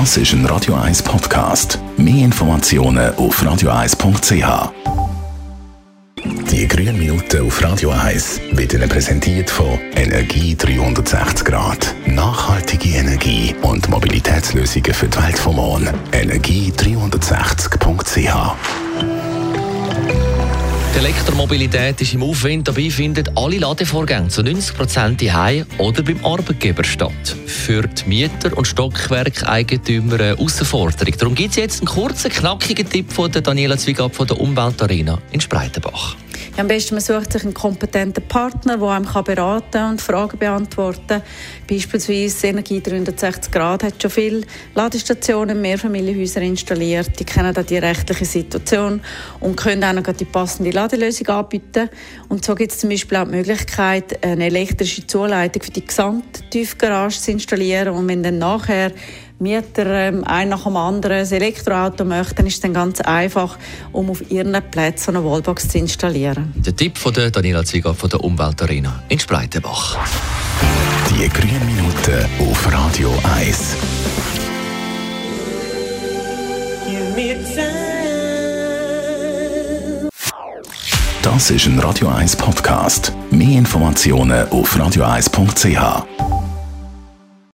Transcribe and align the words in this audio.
Das 0.00 0.16
ist 0.16 0.32
ein 0.32 0.44
Radio 0.46 0.74
1 0.74 1.04
Podcast. 1.04 1.78
Mehr 1.96 2.24
Informationen 2.24 3.14
auf 3.14 3.40
radio1.ch. 3.40 4.72
Die 6.50 6.66
grünen 6.66 6.98
Minuten 6.98 7.46
auf 7.46 7.62
Radio 7.62 7.90
1 7.90 8.40
werden 8.54 8.88
präsentiert 8.88 9.48
von 9.48 9.78
Energie 9.94 10.56
360 10.56 11.44
Grad. 11.44 11.94
Nachhaltige 12.06 12.88
Energie 12.88 13.54
und 13.62 13.88
Mobilitätslösungen 13.88 14.92
für 14.92 15.06
die 15.06 15.22
Welt 15.22 15.38
vom 15.38 15.54
Morgen. 15.54 15.88
Energie360.ch 16.10 18.56
die 20.94 21.00
Elektromobilität 21.00 22.00
ist 22.00 22.14
im 22.14 22.22
Aufwind. 22.22 22.68
Dabei 22.68 22.88
finden 22.88 23.28
alle 23.34 23.58
Ladevorgänge 23.58 24.28
zu 24.28 24.44
90 24.44 24.76
Prozent 24.76 25.20
daheim 25.20 25.66
oder 25.78 26.04
beim 26.04 26.24
Arbeitgeber 26.24 26.84
statt. 26.84 27.34
Für 27.64 27.80
die 27.80 28.06
Mieter 28.06 28.54
und 28.58 28.66
Stockwerkeigentümer 28.66 30.16
eine 30.16 30.36
Herausforderung. 30.36 31.14
Darum 31.18 31.34
gibt 31.34 31.52
es 31.52 31.56
jetzt 31.56 31.80
einen 31.80 31.86
kurzen, 31.86 32.30
knackigen 32.30 32.86
Tipp 32.86 33.10
von 33.10 33.32
Daniela 33.32 33.78
Zwigab 33.78 34.14
von 34.14 34.26
der 34.26 34.38
Umweltarena 34.38 35.18
in 35.32 35.40
Spreitenbach. 35.40 36.14
Ja, 36.56 36.60
am 36.60 36.68
besten 36.68 36.94
man 36.94 37.02
sucht 37.02 37.32
sich 37.32 37.42
einen 37.42 37.52
kompetenten 37.52 38.22
Partner, 38.28 38.78
der 38.78 38.88
einem 38.88 39.24
beraten 39.24 39.70
kann 39.72 39.90
und 39.90 40.00
Fragen 40.00 40.38
beantworten 40.38 41.04
kann. 41.08 41.22
Beispielsweise 41.68 42.46
Energie 42.46 42.80
360 42.80 43.50
Grad 43.50 43.82
hat 43.82 44.00
schon 44.00 44.12
viele 44.12 44.42
Ladestationen 44.76 45.56
in 45.56 45.62
Mehrfamilienhäusern 45.62 46.44
installiert. 46.44 47.18
Die 47.18 47.24
kennen 47.24 47.56
auch 47.56 47.64
die 47.64 47.78
rechtliche 47.78 48.24
Situation 48.24 49.00
und 49.40 49.56
können 49.56 49.82
auch 49.82 49.94
noch 49.94 50.14
die 50.14 50.24
passende 50.24 50.70
Ladelösung 50.70 51.26
anbieten. 51.26 51.90
Und 52.28 52.44
so 52.44 52.54
gibt 52.54 52.70
es 52.70 52.78
zum 52.78 52.90
Beispiel 52.90 53.18
auch 53.18 53.24
die 53.24 53.32
Möglichkeit, 53.32 54.24
eine 54.24 54.46
elektrische 54.46 55.04
Zuleitung 55.04 55.60
für 55.60 55.72
die 55.72 55.84
gesamte 55.84 56.48
Tiefgarage 56.50 57.18
zu 57.20 57.32
installieren. 57.32 57.88
Und 57.88 58.06
wenn 58.06 58.22
dann 58.22 58.38
nachher 58.38 58.92
Mieter 59.38 59.86
ähm, 59.86 60.24
ein 60.24 60.48
nach 60.48 60.64
dem 60.64 60.76
anderen 60.76 61.18
ein 61.18 61.32
Elektroauto 61.32 62.04
möchten, 62.04 62.46
ist 62.46 62.54
es 62.54 62.60
dann 62.60 62.74
ganz 62.74 63.00
einfach, 63.00 63.58
um 63.92 64.10
auf 64.10 64.30
ihren 64.30 64.56
Plätzen 64.70 65.16
eine 65.16 65.24
Wallbox 65.24 65.68
zu 65.68 65.78
installieren. 65.78 66.52
Der 66.56 66.74
Tipp 66.74 66.96
von 66.96 67.12
der 67.12 67.30
Daniela 67.30 67.64
Zieger 67.64 67.94
von 67.94 68.10
der 68.10 68.22
Umweltarena 68.22 69.02
in 69.08 69.18
Spreitenbach. 69.18 69.98
Die 71.10 71.28
grünen 71.28 71.66
Minuten 71.66 72.50
auf 72.50 72.72
Radio 72.72 73.12
1. 73.36 73.76
Das 81.22 81.50
ist 81.50 81.66
ein 81.66 81.78
Radio 81.78 82.08
1 82.08 82.36
Podcast. 82.36 83.12
Mehr 83.30 83.58
Informationen 83.58 84.48
auf 84.50 84.76
radio1.ch. 84.76 86.33